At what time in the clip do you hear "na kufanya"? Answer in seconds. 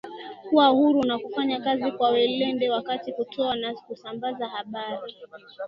1.03-1.59